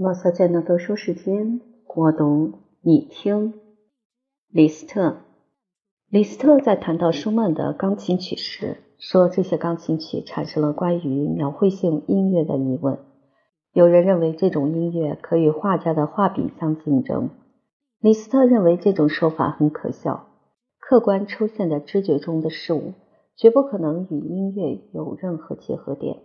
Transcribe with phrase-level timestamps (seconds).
[0.00, 1.60] 马赛在的读书时间，
[1.96, 3.54] 我读你听。
[4.48, 5.16] 李斯特，
[6.08, 13.00] 李斯特在谈到舒曼的钢琴曲时，说这些钢琴曲产生了关于描绘性音乐的疑问。
[13.72, 17.30] 有人认为这种音乐可与画家的画笔相竞争。
[17.98, 20.28] 李斯特认为这种说法很可笑。
[20.78, 22.92] 客观出现的知觉中的事物，
[23.36, 26.18] 绝不可能与音乐有任何结合点。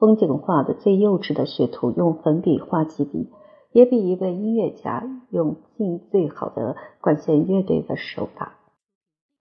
[0.00, 3.28] 风景画的最幼稚的学徒用粉笔画几笔，
[3.70, 8.54] 也比一位音乐家用尽最好的管弦乐队的手法，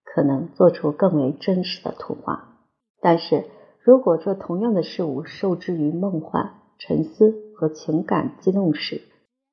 [0.03, 2.57] 可能做出更为真实的图画。
[2.99, 3.45] 但是
[3.81, 9.01] 如果这同样的事物受制于梦幻、沉思和情感激动时，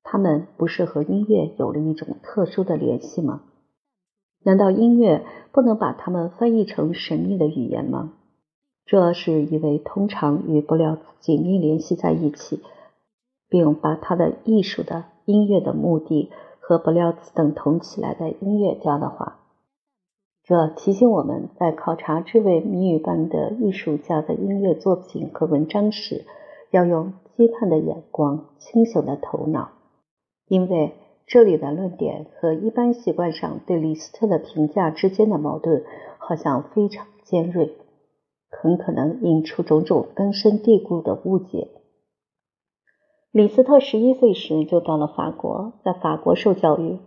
[0.02, 3.42] 他们不是和音乐有了一种特殊的联系吗？
[4.42, 8.14] 难道音乐不能把它们翻译成神秘的语言吗？
[8.86, 12.62] 这是一位通常与布廖兹紧密联系在一起，
[13.48, 16.30] 并把他的艺术的音乐的目的
[16.60, 19.40] 和布廖兹等同起来的音乐家的话。
[20.44, 26.24] 这提醒我们在考察这位谜语般的艺术家的音乐作品和文章时，
[26.70, 29.70] 要用批判的眼光、清醒的头脑，
[30.46, 30.92] 因为
[31.26, 35.82] 这里的论点和一般习惯上对李斯特的评价之间的矛盾
[36.18, 37.74] 好像非常尖锐。
[38.48, 41.68] 很可能引出种种根深蒂固的误解。
[43.32, 46.98] 李斯特十一岁时就到了法国，在法国受教育。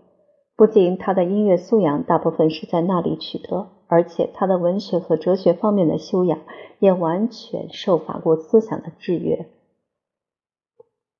[0.55, 6.39] 不仅他的音乐素养大部分是在那里取得，而且他的文学和哲学方面的修养
[6.79, 9.47] 也完全受法国思想的制约。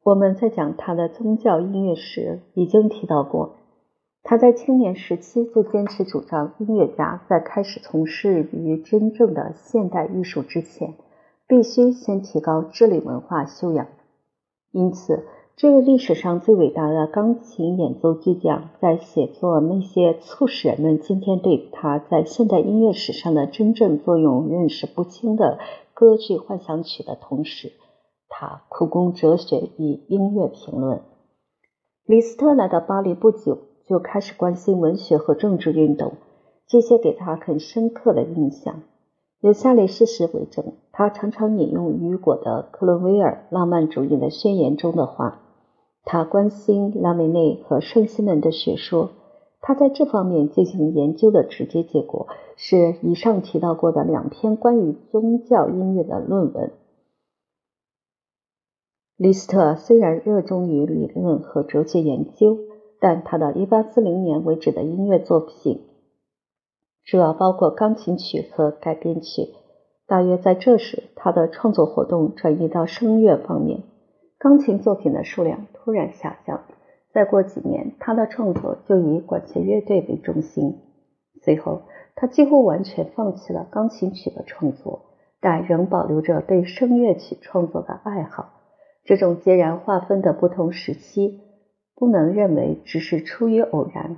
[0.03, 3.59] 我们在讲他的宗教音乐时已经提到过。
[4.22, 10.94] 他在青年时期就坚持主张，音乐家在开始从事于真正的现代艺术之前，
[11.48, 13.88] 必须先提高智力文化修养。
[14.72, 15.25] 因此，
[15.56, 25.57] 这位历史上最伟大的钢琴演奏巨匠，在写作那些促使人们今天对他在现代音乐史上的真正作用认识不清的
[25.94, 27.72] 歌剧幻想曲的同时，
[28.28, 31.01] 他苦攻哲学与音乐评论。
[32.06, 33.69] 李斯特来到巴黎不久。
[33.89, 36.13] 就开始关心文学和政治运动，
[36.67, 38.83] 这些给他很深刻的印象。
[39.41, 45.41] 有下列事实为证：他常常引用雨果的《克伦威尔浪漫主义的宣言》中的话。
[46.03, 49.09] 他关心拉梅内和圣西门的学说。
[49.59, 56.71] 他在这方面进行研究的直接结果是以上提到过的两篇关于宗教音乐的论文。
[59.17, 62.69] 李斯特虽然热衷于理论和哲学研究。
[63.00, 65.86] 但他到1840年为止的音乐作品，
[67.06, 69.54] 主要包括钢琴曲和改编曲。
[70.06, 73.84] 大约在这时，他的创作活动转移到声乐方面，
[74.38, 76.66] 钢琴作品的数量突然下降。
[77.14, 80.80] 再过几年，他的创作就以管弦乐队为中心。
[81.42, 81.84] 随后，
[82.16, 88.50] 他几乎完全放弃了钢琴曲的创作，但仍保留着对声乐曲创作的爱好。
[89.06, 91.42] 这种截然划分的不同时期。
[92.00, 94.16] 不能认为只是出于偶然。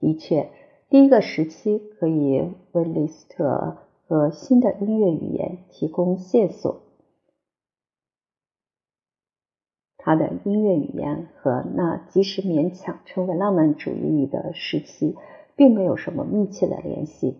[0.00, 0.50] 的确，
[0.90, 6.80] 第一个时期可以为李斯特和新的音乐语言提供线索。
[9.96, 15.16] 他的音乐语言和那即使勉强成为浪漫主义的时期，
[15.54, 17.38] 并没有什么密切的联系。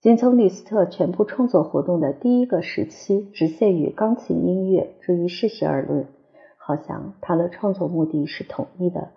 [0.00, 6.06] 仅从李斯特全部创作活动的第一个时期只限于钢琴音乐这一事实而论。
[6.66, 9.10] 好像他的创作目的是统一的。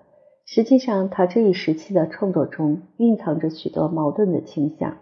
[0.45, 4.97] 实际上，他这一时期的创作中蕴藏着许多矛盾的倾向。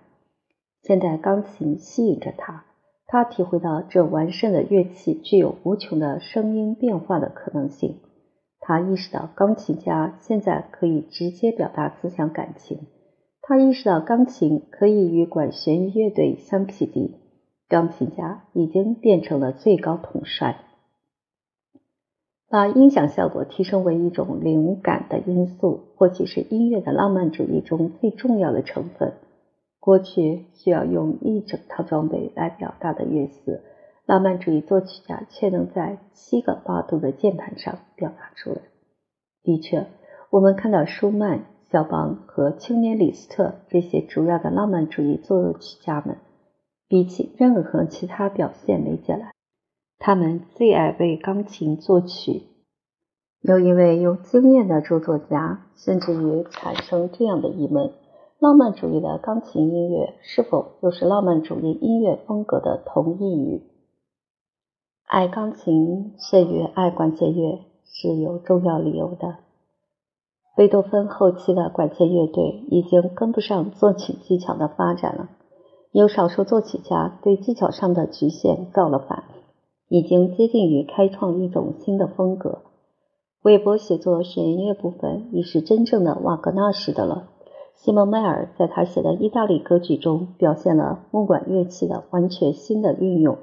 [0.81, 2.63] 现代钢琴吸引着他，
[3.05, 7.97] 他体会到这完善的乐器具有无穷的声音变化的可能性。
[8.61, 12.79] 他意识到钢琴家现在可以直接表达思想感情。
[13.41, 17.15] 他意识到钢琴可以与管弦乐队相匹敌。
[17.67, 20.66] 钢琴家已经变成了最高统帅。
[22.49, 29.13] 把音响效果提升为一种灵感的因素，或许是音乐的浪漫主义中最重要的成分。
[29.79, 33.61] 过去需要用一整套装备来表达的乐思，
[34.05, 38.61] 浪漫主义作曲家却能在七个八度的键盘上表达出来。
[39.43, 39.85] 的确，
[40.29, 46.17] 我们看到舒曼、肖邦和青年李斯特这些主要的浪漫主义作曲家们，
[46.87, 49.33] 比起任何其他表现媒介来。
[49.99, 52.43] 他们最爱为钢琴作曲。
[53.41, 57.91] 有一位有经验的著作家甚至于产生这样的疑问：
[58.39, 63.63] 浪漫主义的钢琴音乐是否就是浪漫主义音乐风格的同义语？
[65.05, 69.37] 爱钢琴甚于爱管弦乐，是有重要理由的。
[70.55, 75.29] 贝多芬后期的管弦乐队已经跟不上作曲技巧的发展了，
[75.91, 79.23] 有少数作曲家对技巧上的局限造了反，
[79.89, 82.63] 已经接近于开创一种新的风格。
[83.43, 87.29] 韦伯写作弦乐部分已是真正的瓦格纳式的了。
[87.75, 93.37] 西蒙迈尔在他写的意大利歌剧中表现了木管乐器的完全新的运用。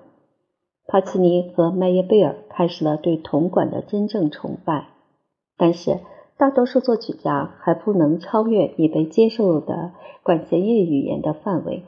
[0.87, 4.88] 帕奇尼和麦耶贝尔开始了对铜管的真正崇拜，
[5.56, 6.00] 但是。
[6.37, 9.93] 大多数作曲家还不能超越已被接受的
[10.25, 11.85] 管弦乐语言的范围，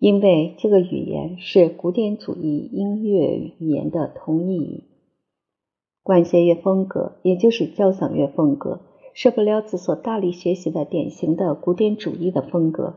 [0.00, 4.84] 因为这个语言是古典主义音乐语言的同义语。
[6.02, 8.80] 管弦乐风格，也就是交响乐风格，
[9.12, 12.94] 是布廖兹所大力学习的典型的古典主义的风格。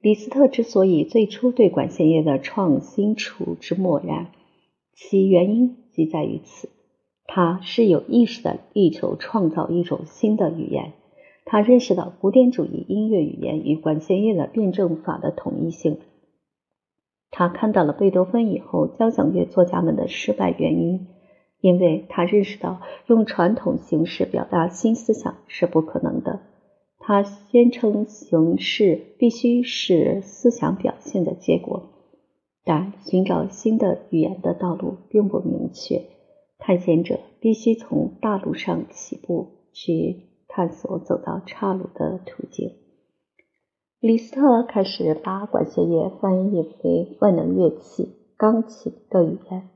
[0.00, 4.28] 李斯特之所以最初对管弦乐的创新处之漠然，
[4.94, 6.70] 其原因即在于此。
[7.26, 10.94] 他是有意识的力求创造一种新的语言。
[11.44, 15.98] 他认识到古典主义音乐语言与管弦乐的辩证法的统一性。
[17.30, 21.08] 他看到了贝多芬以后交响乐作家们的失败原因，
[21.60, 26.40] 因为他认识到用传统形式表达新思想是不可能的。
[26.98, 31.90] 他宣称形式必须是思想表现的结果，
[32.64, 36.02] 但寻找新的语言的道路并不明确。
[36.58, 42.72] 探险者必须从大陆上起步，去探索走到岔路的途径。
[44.06, 49.68] 李斯特开始把管弦乐翻译为万能乐器——钢琴的语言。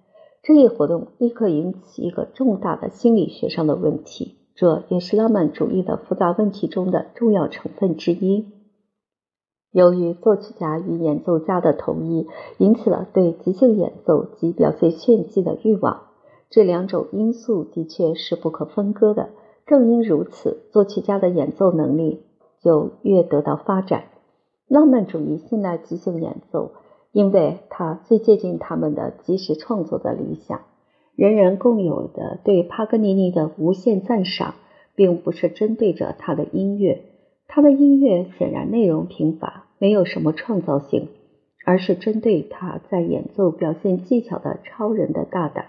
[0.44, 8.46] 这一活动立刻引起一个重大的心理学上的问题，这也是浪漫主义的复杂问题中的重要成分之一。
[9.72, 12.28] 由于作曲家与演奏家的同意，
[12.58, 16.02] 引起了对即兴演奏及表现炫技的欲望。
[16.50, 19.30] 这两种因素的确是不可分割的。
[19.66, 22.22] 正因如此，作曲家的演奏能力
[22.62, 24.04] 就越得到发展。
[24.70, 26.70] 浪漫主义信赖即兴演奏，
[27.10, 30.60] 因为它最接近他们的即时创作的理想。
[31.16, 34.54] 人人共有的对帕格尼尼的无限赞赏，
[34.94, 37.02] 并不是针对着他的音乐，
[37.48, 41.08] 他的音乐显然内容贫乏，没有什么创造性，
[41.66, 45.66] 而是针对他在演奏表现技巧的超人的大胆。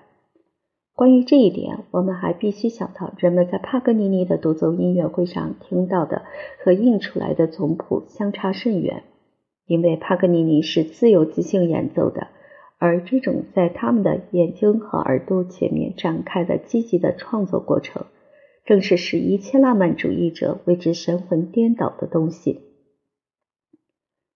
[1.01, 6.21] 关于这一点，我们还必须想到，人们在帕格尼尼的独奏音乐会上听到的
[6.63, 9.01] 和印出来的总谱相差甚远。
[9.65, 12.27] 因为帕格尼尼是自由即兴演奏的，
[12.77, 18.05] 而这种在他们的眼睛和耳朵前面展开的积极的创作过程，
[18.63, 22.59] 正是使一切浪漫主义者为之神魂颠倒的东西。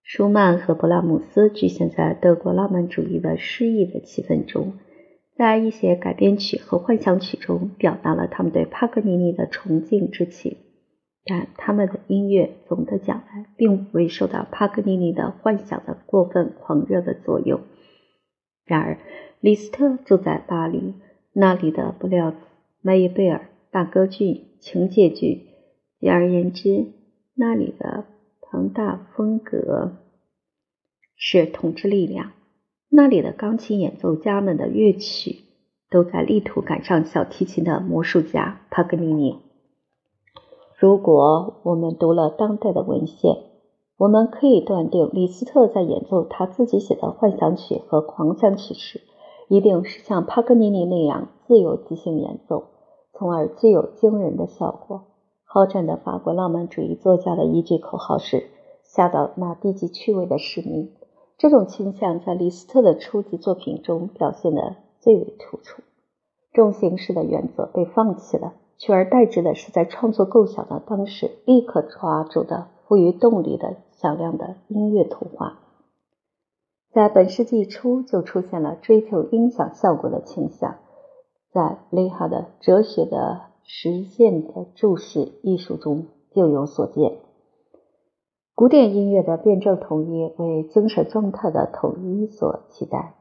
[0.02, 4.74] 舒曼和勃拉姆斯局限在德国浪漫主义的诗意的气氛中。
[5.38, 10.56] 在一些改编曲和幻想曲中，表达了他们对帕格尼尼的崇敬之情，
[11.26, 17.60] 但他们的音乐总的讲来，并不会受到帕格尼尼的幻想的过分狂热的作用。
[18.64, 18.98] 然而，
[19.42, 20.94] 李斯特住在巴黎，
[21.34, 22.38] 那里的布廖兹、
[22.82, 25.48] 麦耶贝尔大歌剧、情节剧，
[26.00, 26.94] 简而言之，
[27.34, 28.06] 那里的
[28.40, 29.98] 庞大风格
[31.18, 32.32] 是统治力量。
[32.98, 35.44] 那里的钢琴演奏家们的乐曲
[35.90, 39.40] 都在力图赶上小提琴的魔术家帕格尼尼。
[40.78, 43.36] 如果我们读了当代的文献，
[43.98, 49.02] 我们可以断定，李斯特在演奏他自己写的幻想曲和狂想曲时，
[49.50, 52.68] 一定是像帕格尼尼那样自由即兴演奏，
[53.12, 55.02] 从而具有惊人的效果。
[55.44, 58.46] 好战的法国浪漫主义作家的一句口号是
[58.88, 60.94] ：“吓到那低级趣味的市民。”
[61.38, 65.82] 这种倾向在李斯特的初级作品中表现得最为突出。
[66.54, 75.60] 重形式的原则被放弃了，取而代之的是在创作构想的当时立刻抓住的富于动力的响亮的音乐图画。
[76.94, 80.78] 在本世纪初就出现了追求音响效果的倾向，
[81.52, 87.18] 在雷哈的《哲学的实践的注释》艺术中就有所见。
[88.56, 93.16] 古典音乐的辩证统一为精神状态的统一所期待。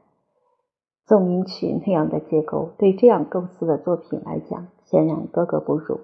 [1.07, 5.99] 奏鸣曲那样的结构对这样构思的作品来讲，显然格格不入。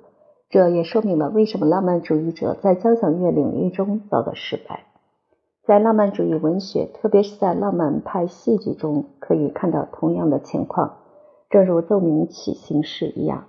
[0.49, 4.87] 这也说明了为什么浪漫主义者在交响乐领域中遭到失败。
[5.63, 10.97] 在浪漫主义文学，特别是在浪漫派戏剧中，可以看到同样的情况。
[11.51, 13.45] 正如奏鸣曲形式一样，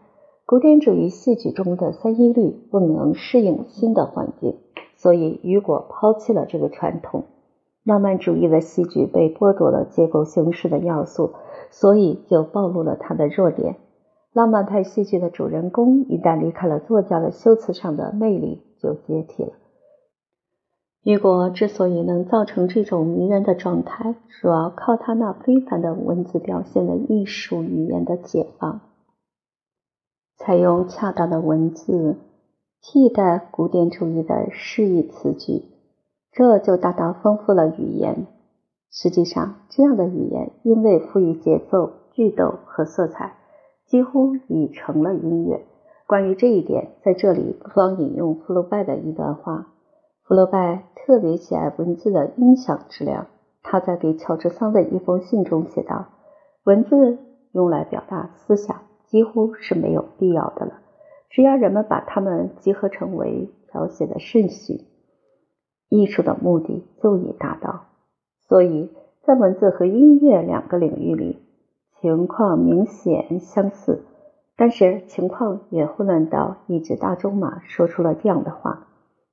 [0.46, 4.60] 古典主义戏剧中的三一律不能适应新的环境。
[5.01, 7.24] 所以，雨果抛弃了这个传统。
[7.84, 11.31] 浪漫主义的戏剧被剥夺了结构形式的要素，
[11.72, 13.77] 所以就暴露了他的弱点。
[14.31, 19.53] 浪漫派戏剧的主人公一旦离开了作家的修辞上的魅力，就解体了。
[21.01, 28.81] 雨果之所以能造成这种迷人的状态，主要靠他那非凡的文字表现的艺术语言的解放。
[30.38, 32.17] 采用恰当的文字
[32.84, 35.66] 替代古典主义的诗意词句，
[36.32, 38.26] 这就大大丰富了语言。
[38.90, 43.36] 实际上，这样的语言因为赋予节奏、句逗和色彩，
[43.86, 45.62] 几乎已成了音乐。
[46.08, 49.68] 关于这一点，在这里不妨引用福楼拜的一段话。
[50.24, 53.28] 福楼拜特别喜爱文字的音响质量。
[53.62, 56.08] 他在给乔治桑的一封信中写道
[56.66, 57.20] ：“文字
[57.52, 60.80] 用来表达思想几乎是没有必要的了，
[61.32, 64.82] 只要人们把它们集合成为描写的顺序，
[65.90, 67.86] 艺术的目的就已达到。
[68.48, 68.92] 所以
[69.24, 71.40] 在文字和音乐两个领域里，
[72.02, 74.04] 情况明显相似，
[74.58, 78.88] 但是情况也混乱到一只大仲马说出了这样的话。”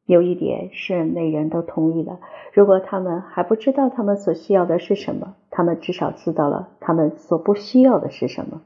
[0.06, 2.18] 有一点是每人都同意的：
[2.54, 8.62] 如果他们还不知道他们所需要的是什么，他们至少知道了他们所不需要的是什么。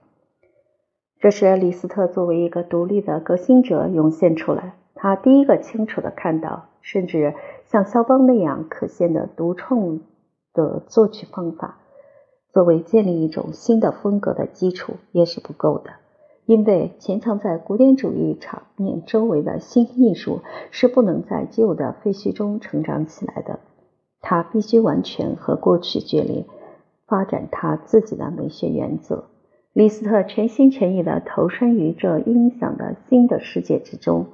[1.22, 4.74] 这时，李斯特作为一个独立的革新者涌现出来。
[4.96, 10.00] 他第一个清楚的看到，甚至像肖邦那样可信的独创
[10.52, 11.78] 的作曲方法，
[12.52, 15.92] 作为建立一种新的风格的基础，也是不够的。
[16.46, 20.40] 因为潜藏在古典主义场面周围的新艺术
[20.72, 23.60] 是不能在旧的废墟中成长起来的，
[24.20, 26.46] 它必须完全和过去决裂，
[27.06, 29.26] 发展他自己的美学原则。
[29.72, 34.26] 李斯特全心全意地投身于这音响的新的世界之中，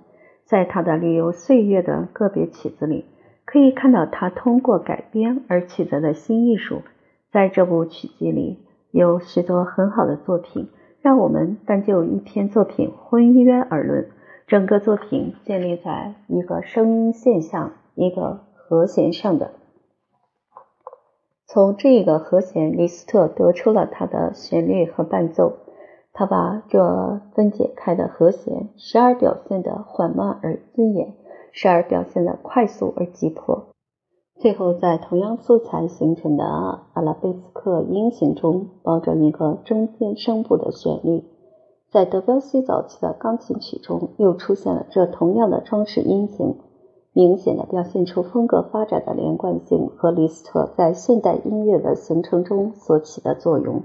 [0.44, 3.04] 在他的旅游岁月的个别曲子里，
[3.44, 6.82] 可以看到他通过改编而取得的新艺术。
[7.30, 8.58] 在这部曲集里，
[8.90, 10.68] 有许多很好的作品。
[11.00, 14.08] 让我们单就一篇作品婚约而论，
[14.48, 19.52] 整个作品建立在一个声音现象、一个和弦上的。
[21.50, 25.54] 从这个和弦，李斯特得出了它的旋律和伴奏。
[26.12, 31.14] 他把这分解开的和弦，时而表现的缓慢而尊严，
[31.52, 33.68] 时而表现的快速而急迫。
[34.38, 36.44] 最后，在同样素材形成的
[36.92, 41.24] 阿拉贝斯克音型中，包着一个中间声部的旋律。
[41.90, 46.58] 在德彪西早期的钢琴曲中，又出现了这同样的装饰音型，
[47.12, 53.82] 明显的表现出风格发展的连贯性和李斯特在现代音乐的形成中所起的作用。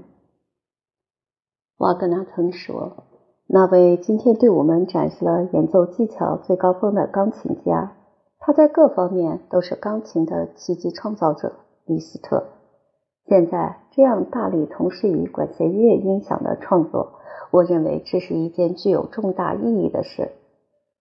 [1.78, 3.04] 瓦格纳曾说
[3.48, 7.96] ：“那位今天对我们展示了演奏技巧最高峰的钢琴家。”
[8.38, 11.52] 他在各方面都是钢琴的奇迹创造者，
[11.86, 12.44] 李斯特。
[13.26, 17.14] 现在这样大力从事于管弦乐音响的创作，
[17.50, 20.32] 我认为这是一件具有重大意义的事。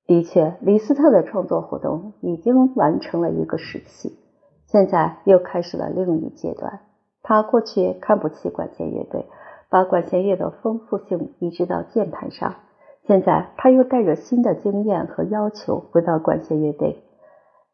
[0.05, 4.19] 的确，李斯特的创作活动已经完成了一个时期，
[4.67, 6.81] 现在又开始了另一阶段。
[7.21, 9.25] 他过去看不起管弦乐队，
[9.69, 12.55] 把管弦乐的丰富性移植到键盘上，
[13.07, 17.01] 现在他又带着新的经验和要求回到管弦乐队。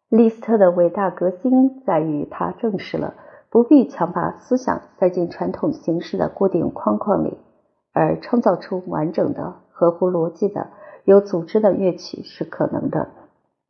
[0.10, 3.16] 李斯特的伟大革新在于他证实了
[3.50, 7.40] 不必强把思想塞进传统形式的固定框框里，
[7.92, 10.68] 而创造出完整的、合乎逻辑的、
[11.10, 13.08] 有组织的乐曲是可能的。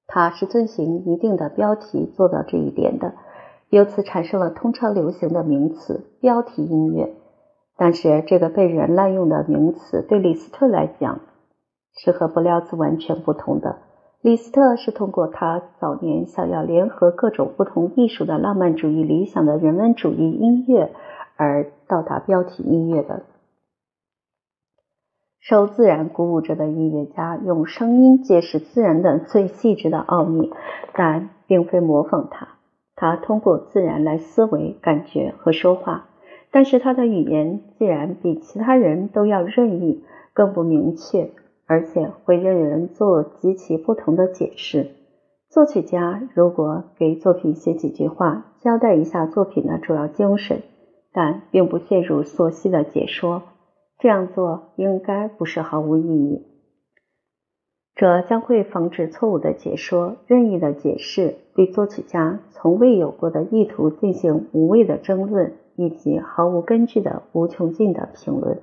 [0.07, 3.13] 它是遵循一定的标题做到这一点的，
[3.69, 7.15] 由此产生了通常流行的名词“标题音乐”。
[7.79, 11.21] 但是这个被人滥用的名词对李斯特来讲
[11.95, 13.77] 是和布料兹完全不同的。
[14.21, 20.91] 李斯特是通过他早年想要联合各种不同艺术的浪漫主义理想的人文主义音乐
[21.37, 23.21] 而到达标题音乐的。
[25.49, 30.53] 受自然鼓舞着的音乐家用声音揭示自然的最细致的奥秘，
[30.93, 32.49] 但并非模仿它。
[32.95, 36.09] 他通过自然来思维、感觉和说话，
[36.51, 40.03] 但是他的语言自然比其他人都要任意，
[40.35, 41.31] 更不明确。
[41.65, 44.91] 而且会任人做极其不同的解释。
[45.49, 50.61] 作曲家如果给作品写几句话，交代一下作品的主要精神，
[51.11, 53.41] 但并不陷入琐细的解说，
[53.99, 56.45] 这样做应该不是毫无意义。
[57.95, 68.61] 这将会防止错误的解说、任意的解释，对作曲家从未有过的意图进行无谓的争论，以及毫无根据的无穷尽的评论。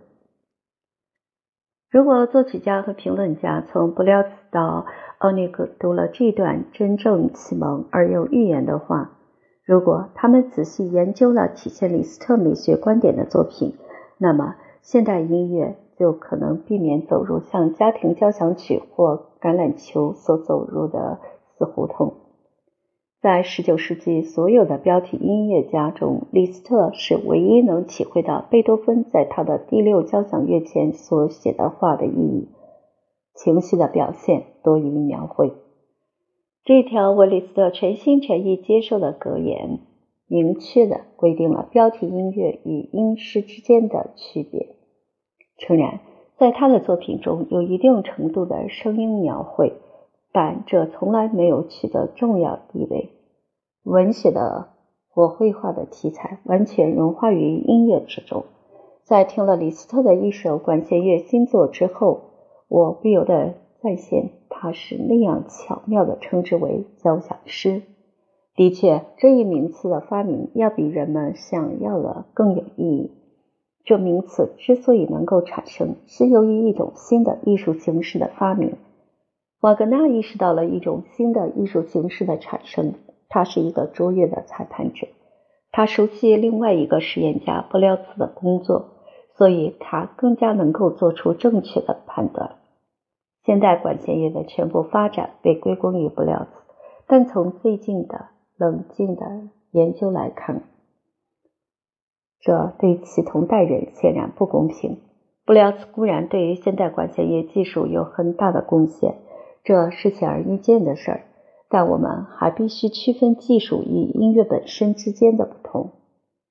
[1.90, 4.87] 如果作曲家和评论家从布廖兹到
[5.19, 9.19] 奥尼格读了这段真正启蒙而又预言的话，
[9.64, 13.75] 如果他们仔细研究了体现李斯特美学观点的作品，
[14.19, 21.19] 那么现代音乐就可能避免走入像家庭交响曲或橄榄球所走入的
[21.59, 22.14] 死胡同。
[23.21, 32.49] 在19世纪所有的标题音乐家中，李斯特是唯一能体会到贝多芬在他的第六交响乐前所写的话的意义。
[33.35, 35.52] 情绪的表现多于描绘。
[36.62, 39.81] 这条为李斯特全心全意接受的格言，
[40.28, 44.75] 明确的规定了标题音乐与音诗之间的区别。
[45.59, 46.01] 诚然，
[46.37, 49.73] 在他的作品中有一定程度的声音描绘，
[50.33, 53.11] 但这从来没有取得重要地位。
[53.83, 54.69] 文学的
[55.09, 58.45] 或绘画的题材完全融化于音乐之中。
[59.05, 62.23] 在听了李斯特的一首管弦乐新作之后，
[62.69, 67.83] 我不由得再现他是那样巧妙地称之为交响诗。
[68.57, 73.13] 的确，这一名词的发明要比人们想要的更有意义。
[73.87, 78.76] 这名词之所以能够产生，是由于一种新的艺术形式的发明。
[79.61, 82.93] 瓦格纳意识到了一种新的艺术形式的产生。
[83.28, 85.09] 他是一个卓越的裁判者，
[85.73, 88.90] 他熟悉另外一个实验家布廖兹的工作，
[89.37, 92.57] 所以他更加能够做出正确的判断。
[93.45, 96.49] 现代管弦乐的全部发展被归功于布廖兹，
[97.09, 98.26] 但从最近的
[98.57, 100.62] 冷静的研究来看，
[102.47, 105.00] 这对其同代人显然不公平。
[105.45, 109.17] 布廖兹固然对于现代管弦乐技术有很大的贡献，
[109.65, 111.21] 这是显而易见的事儿。
[111.69, 115.91] 但我们还必须区分技术与音乐本身之间的不同。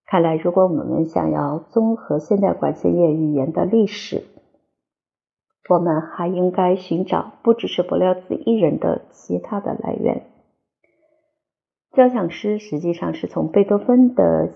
[0.06, 4.24] 看来，如果我们想要综合现代管弦乐语言的历史，
[5.70, 10.24] 我们还应该寻找不只是伯辽兹一人的其他的来源。
[11.94, 14.52] 交响诗实际上是从贝多芬的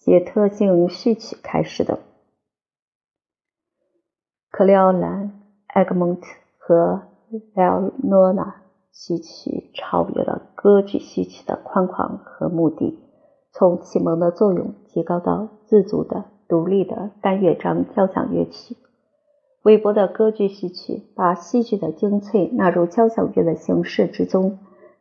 [0.00, 2.00] 写特性序曲开始的。
[4.50, 6.26] 克里奥兰、埃格蒙特
[6.58, 7.02] 和
[7.54, 8.56] 莱奥诺拉。
[8.92, 12.98] 序曲超越了歌剧序曲的宽广和目的，
[13.52, 18.76] 从启蒙的作用提高到自主的、独立的单乐章交响乐曲。
[19.62, 24.58] 韦伯的歌剧序曲把戏剧的精粹纳入交响乐的形式之中，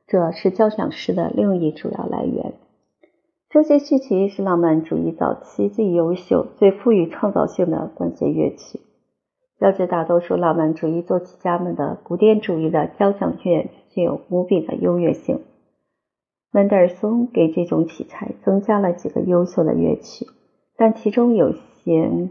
[0.07, 2.53] 这是交响诗的另一主要来源。
[3.49, 8.79] 这些序曲是浪漫主义早期最优秀、最富于创造性的管弦乐曲。
[9.57, 15.41] 标志大多数浪漫主义作曲家们的古典主义的交响乐具有无比的优越性。
[16.51, 20.27] 门德尔松给这种题材增加了几个优秀的乐曲，
[20.77, 22.29] 但其中有些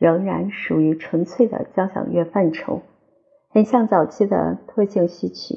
[0.00, 2.82] 仍然属于纯粹的交响乐范畴，
[3.48, 5.54] 很像早期的特性序曲。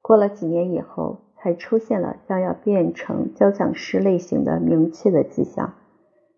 [0.00, 5.74] 过了几年以后，还出现了将要变成交响诗类型的明确的迹象。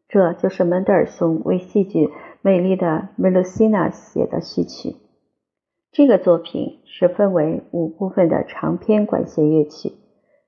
[0.07, 2.11] 这就是门德尔松为戏剧。
[2.43, 4.97] 美丽的梅露西娜写的序曲，
[5.93, 9.95] 这个作品是分为五部分的长篇管弦乐曲。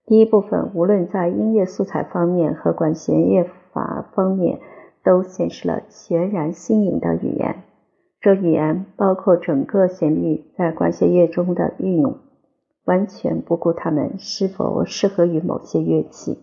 [0.05, 4.61] 第一部分无论在音乐素材方面和管弦乐法方面，
[5.03, 7.62] 都显示了全然新颖的语言。
[8.20, 12.18] 这语言包括整个旋律在管弦乐中的运用，
[12.85, 16.38] 完全不顾它们是否适合于某些乐器。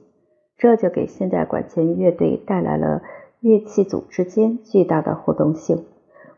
[0.58, 3.02] 这就给现代管弦乐队带来了。
[3.40, 5.86] 乐器组之间巨大的活动性，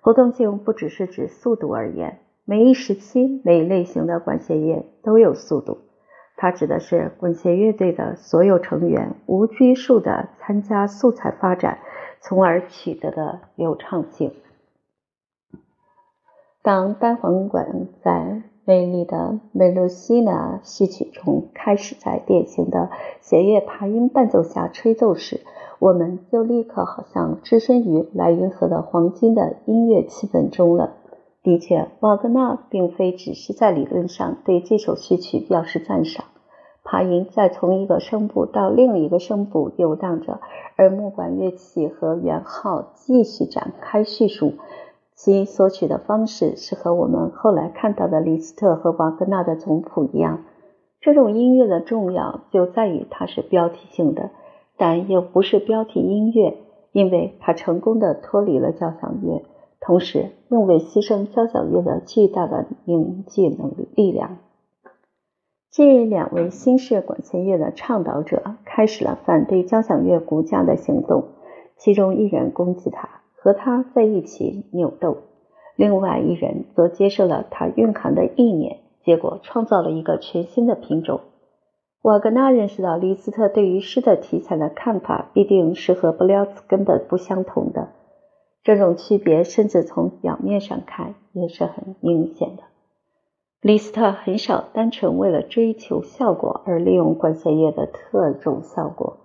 [0.01, 5.77] 活动性不只是指速度而言，每一时期每一类型的管弦乐都有速度，
[6.35, 11.79] 它指的是管弦乐队的所有成员无拘束地参加素材发展，
[12.19, 14.33] 从而取得的流畅性。
[16.61, 22.89] 当单簧管在美丽的梅露西娜序曲中开始在典型的
[23.21, 25.41] 弦乐爬音伴奏下吹奏时，
[25.79, 30.97] 我们就立刻好像置身于莱茵河的黄金的音乐气氛中了。
[31.41, 36.25] 的确，瓦格纳并非只是在理论上对这首序曲表示赞赏。
[36.83, 40.41] 爬音在从一个声部到另一个声部游荡着，
[40.75, 44.53] 而木管乐器和圆号继续展开叙述，
[45.21, 50.45] 其索取的方式是和我们后来看到的李斯特和瓦格纳的总谱一样。
[51.01, 54.29] 这种音乐的重要就在于它是标题性的。
[54.77, 56.55] 但又不是标题音乐，
[56.93, 59.43] 因为它成功的脱离了交响乐，
[59.81, 64.37] 同时又未牺牲交响乐的巨大的凝聚能力力量。
[65.69, 71.25] 这两位新式管弦乐的倡导者开始了反对交响乐骨架的行动，
[71.75, 75.17] 其中一人攻击他，和他在一起扭斗；
[75.75, 81.21] 另外一人则接受了他蕴含的意念，结果创造了一个全新的品种。
[82.01, 87.89] 瓦格纳认识到，李斯特对于诗的题材的看法必定是和布廖兹根本不相同的。
[88.63, 92.63] 这种区别甚至从表面上看也是很明显的。
[93.61, 99.17] 李斯特很少单纯为了追求效果而利用管弦乐的特种效果，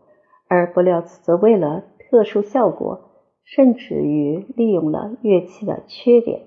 [0.48, 3.00] 而布廖兹则为了特殊效果，
[3.45, 6.43] 甚至于利用了乐器的缺点。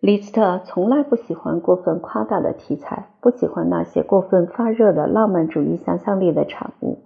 [0.00, 6.98] 李斯特从来不喜欢过分夸大的题材，不喜欢那些过分发热的浪漫主义想象力的产物。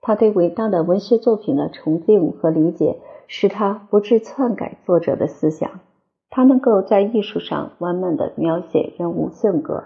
[0.00, 5.80] 他对伟大的文学作品的崇敬和理解，使他不致篡改作者的思想。
[6.30, 9.84] 他能够在艺术上完满的描写人物性格，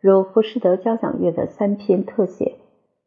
[0.00, 2.56] 如浮士德交响乐的三篇特写，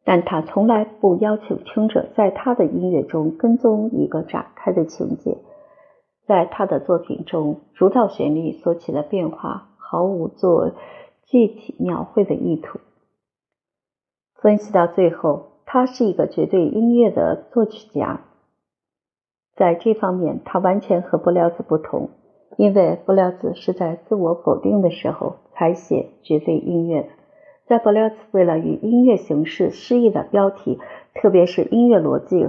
[0.08, 5.36] 但他从来不要求听者在他的音乐中跟踪一个展开的情节。
[6.26, 10.72] 在他的作品中，主导旋律所起的变化毫无做
[11.26, 12.78] 具体描绘的意图。
[14.36, 18.22] 分析到最后，他是一个绝对音乐的作曲家，
[19.56, 22.08] 在这方面他完全和布廖兹不同。
[22.56, 27.08] 因为布廖兹是在自我否定的时候才写绝对音乐的，
[27.68, 30.78] 在布廖兹为了与音乐形式诗意的标题，
[31.14, 32.48] 特别是音乐逻辑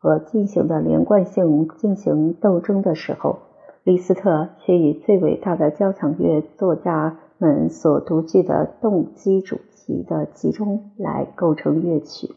[0.00, 3.38] 和进行的连贯性进行斗争的时候，
[3.84, 12.34] 李斯特却以最伟大的交响乐作家们所独具的动机主题的集中来构成乐曲。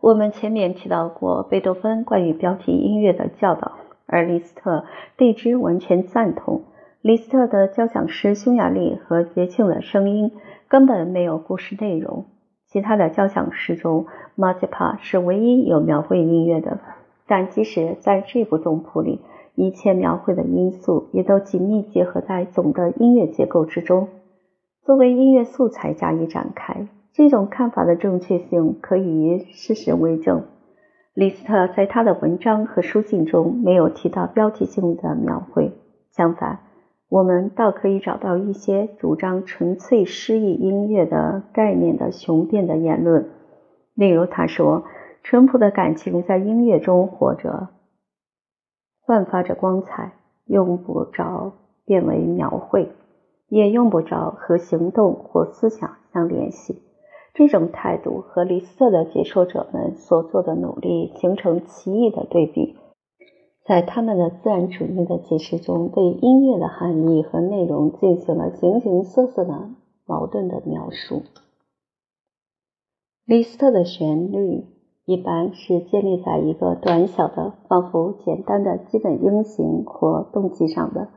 [0.00, 3.72] 我们前面提到过贝多芬关于标题音乐的教导。
[4.08, 4.84] 而李斯特
[5.16, 6.62] 对之完全赞同。
[7.06, 10.30] 李斯特的交响诗《匈牙利》和《节庆的声音》
[10.66, 12.24] 根本没有故事内容。
[12.66, 16.80] 其他的交响诗中，马吉帕是唯一有描绘音乐的。
[17.28, 19.20] 但即使在这部总谱里，
[19.54, 24.08] 一切描绘的因素也都紧密结合在总的音乐结构之中，
[24.82, 26.88] 作为音乐素材加以展开。
[27.12, 30.42] 这种看法的正确性可以以事实为证。
[31.14, 35.70] 李斯特在他的文章和书信中没有提到标题性的描绘，
[36.10, 36.58] 相反，
[37.08, 43.30] 我们倒可以找到一些主张纯粹诗意音乐的概念的雄辩的言论。
[43.94, 44.84] 例如，他说
[45.22, 47.68] ：“淳朴的感情在音乐中活着，
[49.00, 50.14] 焕发着光彩，
[50.46, 51.52] 用不着
[51.84, 52.90] 变为描绘，
[53.48, 56.82] 也用不着和行动或思想相联系。”
[57.32, 62.76] 这种态度和李斯特的解说者们所做的努力形成奇异的对比，
[63.66, 69.70] 在他们的自然主义的解释中，对音乐的含义和内容进行了形形色色的
[70.06, 71.22] 矛盾的描述。
[73.24, 74.64] 李斯特的旋律
[75.04, 81.08] 一般是建立在一个短小的、仿佛简单的基本音型或动机上的，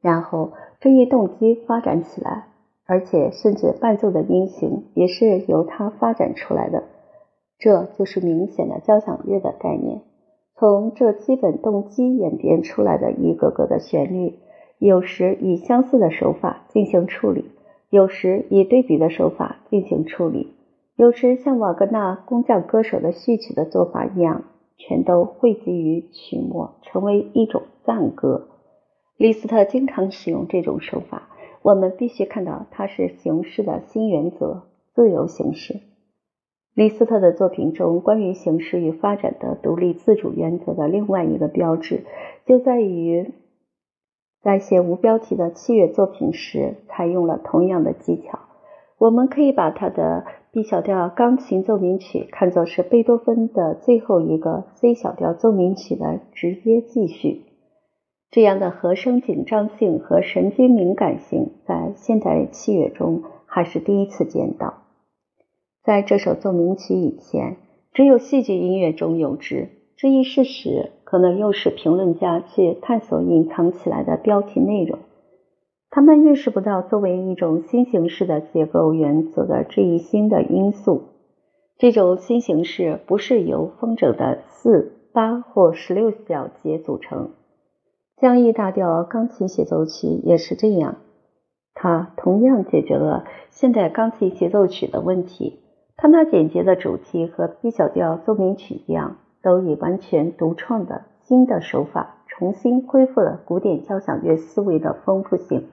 [0.00, 2.48] 然后这一动机发展起来。
[2.84, 6.84] 而且，甚至伴奏的音型也是由它发展出来的，
[7.58, 10.02] 这就是明显的交响乐的概念。
[10.62, 14.38] 从这基本动机演变出来的一个个的旋律，
[14.78, 17.46] 有时以相似的手法进行处理，
[17.90, 20.52] 有时以对比的手法进行处理，
[20.94, 24.44] 有时像瓦格纳工匠歌手的序曲的做法一样，
[24.76, 28.46] 全都汇集于曲末，成为一种赞歌。
[29.16, 31.28] 李斯特经常使用这种手法。
[31.62, 34.62] 我们必须看到，它是形式的新原则——
[34.94, 35.80] 自由形式。
[36.74, 42.04] 李斯特的作品中关于形式与发展的独立自主原则的另外一个标志，
[42.46, 43.32] 就在于
[44.40, 48.38] 在写无标题的器乐作品时，采用了同样的技巧。
[48.96, 57.42] 我们可以把他的 B 小调钢琴奏鸣曲看作是贝多芬的最后一个 C 小调奏鸣曲的直接继续。
[58.30, 64.81] 这样的和声紧张性和神经敏感性，在现代器乐中还是第一次见到。
[65.84, 67.56] 在这首奏鸣曲以前，
[67.92, 69.68] 只有戏剧音乐中有之。
[69.96, 75.00] 这一事实可能诱使评论家去探索隐藏起来的标题内容。
[75.90, 81.02] 他们认识不到作为一种新形式的结构原则的这一新的因素。
[81.78, 87.32] 这种新形式不是由风筝的四、八或十六小节组成。
[88.16, 90.98] 降 E 大调钢琴协奏曲也是这样，
[91.74, 95.58] 它同样解决了现代钢琴协奏曲的问题。
[96.02, 105.68] 他那简洁的主题和 B 小调奏鸣曲一样，都以完全独创的新的手法重新恢复了古典交响乐思维的丰富性。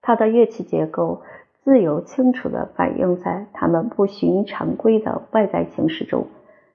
[0.00, 1.22] 它的乐器结构
[1.62, 6.26] 自由清楚地反映在它们不循常规的外在形式中。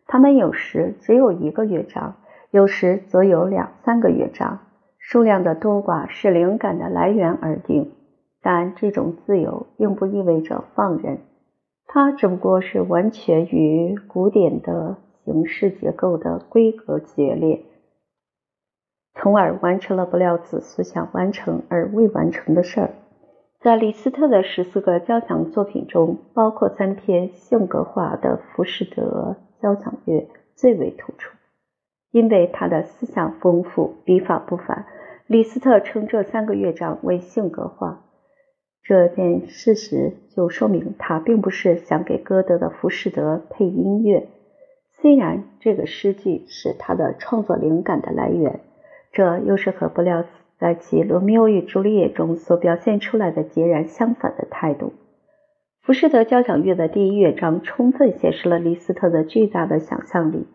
[0.05, 2.15] 它们有时只有一个乐章。
[2.49, 4.59] 有时则有两三个乐章，
[4.99, 7.91] 数量的多寡视灵感的来源而定。
[8.41, 11.17] 但这种自由并不意味着放任，
[11.87, 17.63] 它只不过是完全与古典的形式结构的规格决裂，
[19.15, 22.91] 从而完成了不料子所想完成而未完成的事儿。
[23.59, 31.35] 在李斯特的十四个交响作品中，包括三篇性格化的浮士德交响乐最为突出，
[32.11, 34.85] 因为他的思想丰富，笔法不凡。
[35.25, 38.03] 李斯特称这三个乐章为性格化。
[38.83, 44.27] 这件事实就说明他并不是想给歌德的《浮士德》配音乐，
[45.01, 48.61] 虽然这个诗句是他的创作灵感的来源，
[49.11, 54.87] 这又是和布料斯在其《罗密欧与朱丽叶》中所表现出来的截然相反的态度。
[55.81, 60.47] 《浮士德》交响乐的第一乐章充分显示了李斯特的巨大的想象力。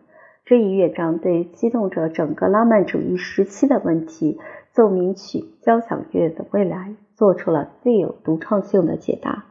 [0.45, 4.39] 这一乐章对激动着整个浪漫主义时期的问题——
[4.73, 6.95] 奏鸣曲交响乐的未来。
[7.15, 9.45] 做出了最有独创性的解答。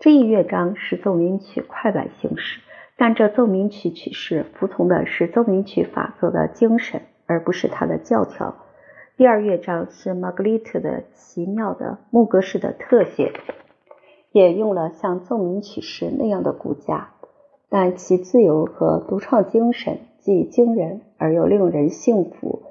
[0.00, 2.60] 这一乐章是奏鸣曲快板形式，
[2.96, 8.56] 但这奏鸣曲曲式服从的是奏鸣曲法则的精神，而不是它的教条。
[9.16, 13.32] 第二乐章是玛格丽特的奇妙的牧歌式的特写，
[14.32, 17.10] 也用了像奏鸣曲式那样的骨架，
[17.68, 22.62] 但其自由和独创精神既惊人而又令人信服。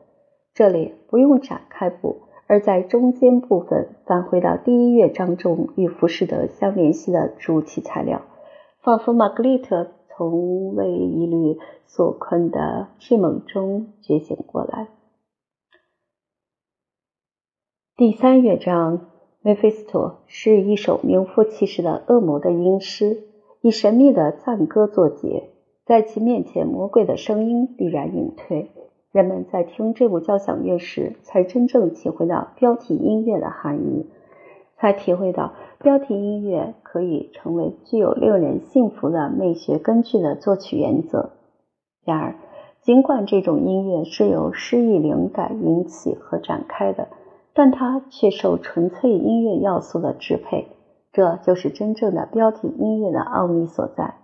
[0.53, 2.23] 这里不用展开补。
[2.51, 8.23] 而在中间部分返回到第一乐章中与浮士德相联系的主题材料，
[8.81, 14.89] 仿佛玛格丽特从为一缕所困的睡梦中觉醒过来。
[17.95, 18.97] 第三乐章
[19.41, 23.29] 《梅菲斯托》是一首名副其实的恶魔的吟诗，
[23.61, 25.51] 以神秘的赞歌作结，
[25.85, 28.71] 在其面前，魔鬼的声音必然隐退。
[29.11, 34.09] 人们在听这部交响乐时，才真正体会到标题音乐的含义，
[34.77, 41.31] 才体会到标题音乐可以成为具有令人信服的美学根据的作曲原则。
[42.05, 42.35] 然而，
[42.81, 47.09] 尽管这种音乐是由诗意灵感引起和展开的，
[47.53, 50.67] 但它却受纯粹音乐要素的支配，
[51.11, 54.15] 这就是真正的标题音乐的奥秘所在。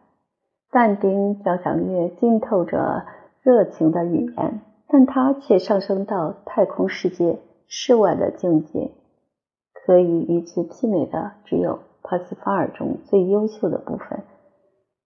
[0.72, 3.06] 但丁交响乐浸透着
[3.42, 4.62] 热情的语言。
[4.90, 8.92] 但它却上升到太空世界世外的境界，
[9.74, 14.24] 可以与之媲美的只有帕斯法尔中最优秀的部分。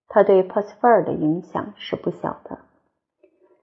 [0.07, 2.59] 他对帕斯法尔的影响是不小的。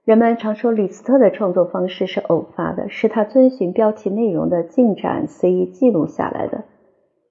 [0.03, 6.63] 人们常说李斯特的创作方式是偶发的，是他遵循标题内容的进展随意记录下来的。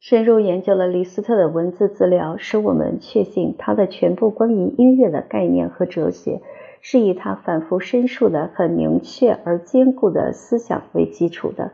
[0.00, 6.40] 深入研究了李斯特的文字资料，使我们确信他的全部关于音乐的概念和哲学。
[6.80, 11.72] 是以他反复申述的很明确而坚固的思想为基础的，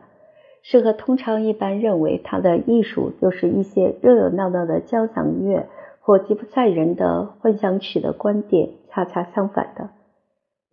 [0.61, 5.67] 是和通常一般认为他的艺术就是一些热热闹闹的交响乐
[5.99, 9.89] 或吉普赛人的幻想曲的观点恰恰相反的。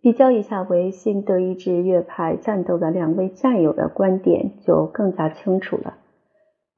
[0.01, 5.93] 比较一下为新德意志乐派战斗的两位战友的观点，就更加清楚了。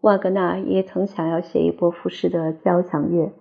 [0.01, 3.31] 瓦格纳也曾想要写一部浮士德交响乐。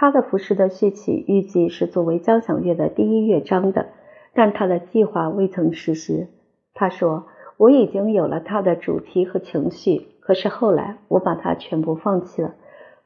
[0.00, 3.88] 他的《服饰的序曲》预计是作为交响乐的第一乐章的，
[4.32, 6.28] 但他的计划未曾实施。
[6.72, 7.26] 他说
[7.60, 12.54] ：“我已经有了他的主题和情绪，可是后来我把它全部放弃了。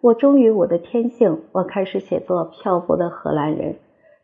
[0.01, 3.75] 我忠于我的天性，我开始写作漂泊的荷兰人，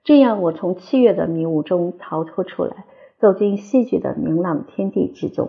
[0.05, 2.85] 这样我从七月的迷雾中逃脱出来，
[3.19, 5.49] 走进戏剧的明朗天地之中。”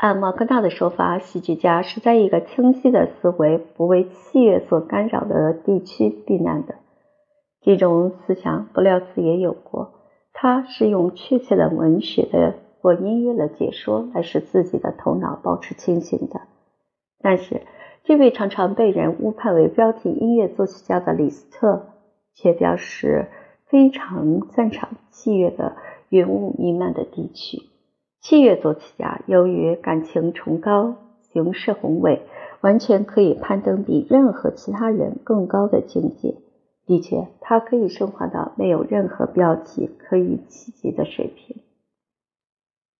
[0.00, 6.76] 按马克纳的说法，戏剧家是在一个清晰的思维、不为器乐所干扰的地区避难的。
[7.60, 9.92] 这种思想，布廖斯也有过。
[10.32, 16.40] 他是用确切的文学的或音乐的解说来使自己的头脑保持清醒的。
[17.20, 17.60] 但是，
[18.04, 21.88] 这位常常被人误判为标题音乐作曲家的李斯特，
[22.32, 23.28] 却表示
[23.66, 25.76] 非常赞赏器乐的
[26.08, 27.68] 云雾弥漫的地区。
[28.20, 30.96] 器乐作曲家由于感情崇高、
[31.32, 32.20] 形式宏伟，
[32.60, 36.34] 完全可以攀登比任何其他人更高的境界。
[36.86, 41.62] 的确，他可以升华到没有任何标题可以企及的水平。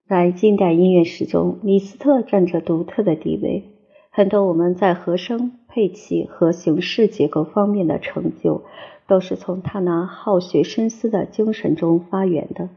[0.07, 3.65] 在近代音乐史中，李斯特占着独特的地位。
[4.09, 8.63] 很多我们在和声、配器和形式结构方面的成就，
[9.07, 12.69] 都是从他那好学深思的精神中发源的。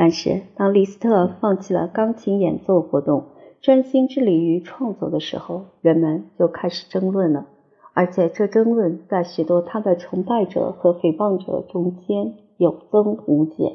[0.00, 3.24] 但是，当李斯特放弃了钢琴演奏活动，
[3.60, 7.48] 专心致力于创作的时候，人们就开始争论了。
[7.94, 13.72] 而且，这争论在许多他的崇拜者和诽谤者中间有增无减。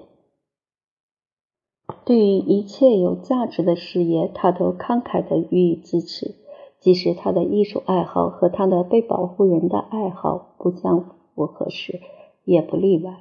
[2.06, 6.36] 对于一切有价值的事业，他都慷慨地予以支持，
[6.80, 11.04] 即使他的艺术爱好和他的被保护人的爱好不相
[11.36, 12.00] 符合时，
[12.46, 13.18] 也不例外。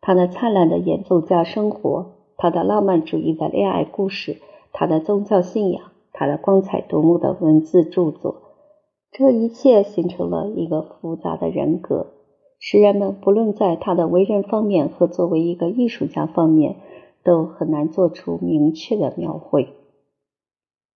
[0.00, 4.36] 他那灿烂的演奏家生活，他的浪漫主义的恋爱故事，
[4.72, 8.42] 他的宗教信仰，他的光彩夺目的文字著作，
[9.10, 12.12] 这一切形成了一个复杂的人格，
[12.60, 16.76] 使人们不论在他的为人方面和作为一个艺术家方面，
[17.24, 19.70] 都很难做出明确的描绘。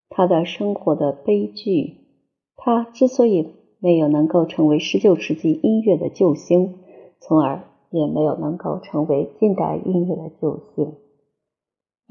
[0.09, 1.97] 他的生活的悲剧，
[2.55, 3.49] 他之所以
[3.81, 6.75] 没有能够成为十九世纪音乐的救星，
[7.19, 10.95] 从而也没有能够成为近代音乐的救星。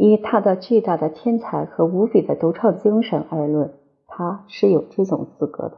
[0.03, 3.71] 以他的巨大的天才和无比的独创精神而论，
[4.07, 5.77] 他是有这种资格的，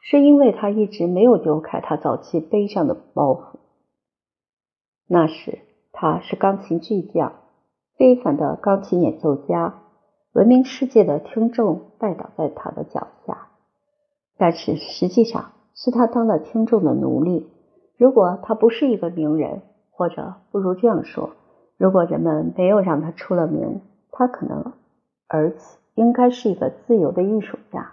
[0.00, 3.58] 是因为他一直没有丢开他早期背上的包袱。
[5.06, 5.58] 那时
[5.92, 7.34] 他是钢琴巨匠，
[7.98, 9.74] 非凡的钢琴演奏家。
[10.32, 13.48] 闻名世界的听众拜倒在他的脚下，
[14.38, 17.46] 但是实际上是他当了听众的奴隶。
[17.98, 21.32] 如果他不是一个名人，或者不如这样说，
[21.76, 24.72] 如果人们没有让他出了名，他可能
[25.28, 27.92] 而此应该是一个自由的艺术家，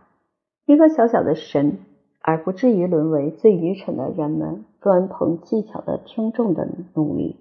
[0.66, 1.80] 一个小小的神，
[2.22, 7.38] 而不至于沦为最愚蠢的人们专捧技巧的听众的奴隶。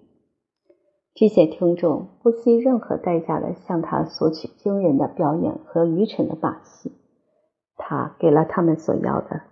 [1.13, 6.93] 这些听众不惜任何代价的向他索取惊人的表演和愚蠢的把戏，
[7.77, 9.43] 他给了他们所要的。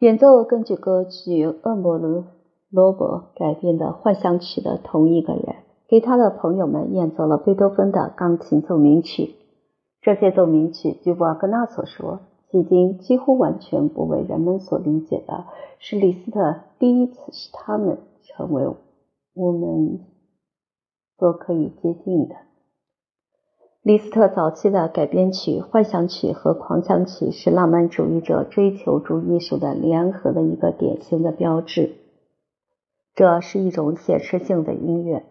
[0.00, 2.24] 演奏根据歌剧《恶魔罗
[2.70, 5.56] 罗伯》改编的幻想曲的同一个人，
[5.88, 9.34] 给他的朋友们演奏了贝多芬的钢琴奏鸣曲。
[10.00, 12.20] 这些奏鸣曲，据瓦格纳所说，
[12.50, 15.46] 迄今几乎完全不为人们所理解的，
[15.78, 18.66] 是李斯特第一次使他们成为
[19.34, 20.00] 我们。
[21.18, 22.34] 都可以接近的。
[23.80, 31.94] 李斯特早期的改编曲、幻想曲和狂想曲是浪漫主义者追求主艺术的联合的一个典型的标志。
[33.14, 35.24] 这是一种写实性的音乐，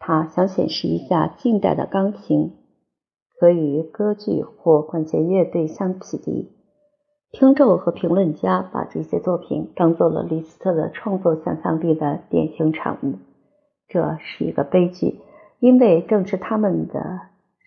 [0.00, 2.54] 他想显示一下近代的钢琴
[3.38, 6.50] 可与歌剧或管弦乐队相匹敌。
[7.30, 13.18] 听众和评论家把这些作品当做了李斯特的创作想象力的典型产物，
[13.88, 15.20] 这是一个悲剧。
[15.60, 17.20] 因为正是他们的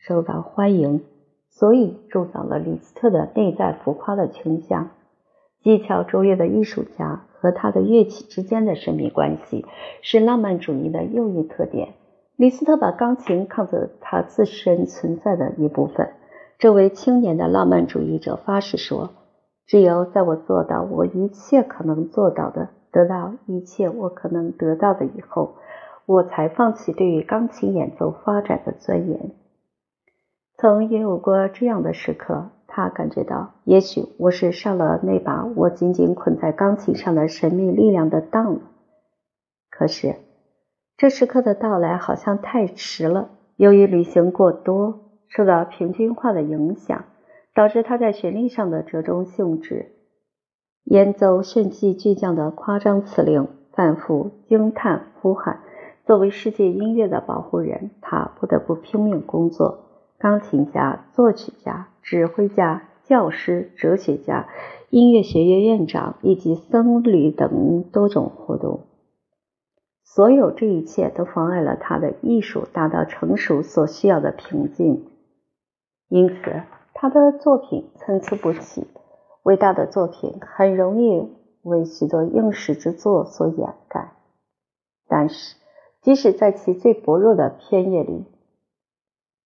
[0.06, 1.04] 受到欢迎，
[1.52, 4.90] 所以助长了李斯特的内在浮夸的倾向。
[5.62, 9.66] 技巧卓越的艺术家和他的乐器之间的神秘关系
[10.02, 11.94] 是浪漫主义的又一特点。
[12.44, 16.12] 李斯特把钢琴看作他自身存在的一部分。
[16.60, 19.12] 这位青年的浪漫主义者发誓说
[19.66, 25.56] ：“只有在我做到我一切可能做到的，得到一切我可能得到的以后。”
[26.06, 29.32] 我才放弃对于钢琴演奏发展的钻研。
[30.58, 38.60] 曾也有过这样的时刻，他感觉到，也许我是上了那把我紧紧捆在钢琴上的神秘力量的当了。
[39.70, 40.16] 可是，
[41.04, 43.32] 这时刻的到来好像太迟了。
[43.58, 47.04] 由于旅行过多，受到平均化的影响，
[47.54, 49.92] 导致他在旋律上的折中性质，
[50.86, 55.60] 演奏炫技巨匠的夸张词令，反复惊叹呼喊。
[56.06, 59.80] 作为世界音乐的保护人，他不得不拼命工作。
[60.18, 64.48] 钢琴家、作曲家、指挥家、教师、哲学家、
[64.90, 68.86] 音乐学院院长以及僧侣等多种活动，
[70.16, 75.08] 所有这一切都妨碍了他的艺术达到成熟所需要的平静。
[76.08, 76.62] 因此，
[76.94, 78.86] 他的作品参差不齐。
[79.42, 84.12] 伟大的作品很容易为许多应试之作所掩盖，
[85.08, 85.56] 但是。
[86.02, 88.26] 即使在其最薄弱的片叶里，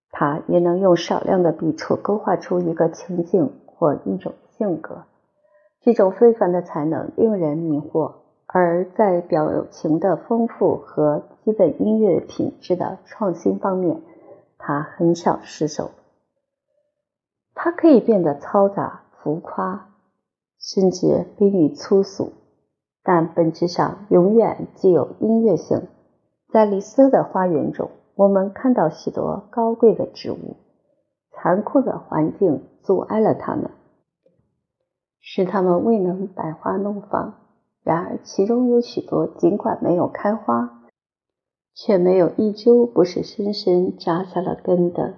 [0.09, 5.03] 他也能用少量的笔触勾画出一个情境或一种性格。
[5.81, 8.13] 这种非凡的才能令人迷惑，
[8.49, 14.01] 而在表情的丰富和基本音乐品质的创新方面，
[14.57, 15.91] 他很少失手。
[17.53, 19.89] 他可以变得嘈杂、浮夸，
[20.59, 22.31] 甚至卑鄙粗俗，
[23.03, 25.87] 但本质上永远具有音乐性。
[26.49, 30.55] 在李斯的花园中，我们看到许多高贵的植物。
[31.31, 33.69] 残酷的环境阻碍了它们，
[35.19, 37.46] 使它们未能百花怒放。
[37.87, 40.83] 然而，其中有许多尽管没有开花，
[41.73, 45.13] 却没有一株不是深深扎下了根的。